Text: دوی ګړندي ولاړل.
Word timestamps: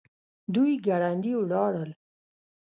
دوی 0.53 0.73
ګړندي 0.85 1.31
ولاړل. 1.37 1.89